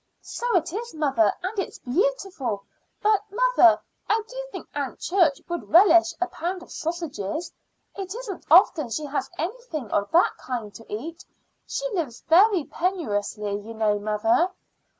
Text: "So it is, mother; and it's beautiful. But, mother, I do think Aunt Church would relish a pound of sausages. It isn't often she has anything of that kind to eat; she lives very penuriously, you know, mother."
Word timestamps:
"So 0.23 0.57
it 0.57 0.73
is, 0.73 0.95
mother; 0.95 1.31
and 1.43 1.59
it's 1.59 1.77
beautiful. 1.77 2.63
But, 3.03 3.23
mother, 3.31 3.79
I 4.09 4.19
do 4.27 4.37
think 4.51 4.67
Aunt 4.73 4.97
Church 4.97 5.39
would 5.47 5.69
relish 5.69 6.15
a 6.19 6.25
pound 6.25 6.63
of 6.63 6.71
sausages. 6.71 7.53
It 7.95 8.15
isn't 8.15 8.43
often 8.49 8.89
she 8.89 9.05
has 9.05 9.29
anything 9.37 9.91
of 9.91 10.09
that 10.09 10.33
kind 10.39 10.73
to 10.73 10.91
eat; 10.91 11.23
she 11.67 11.87
lives 11.93 12.21
very 12.21 12.63
penuriously, 12.63 13.51
you 13.63 13.75
know, 13.75 13.99
mother." 13.99 14.49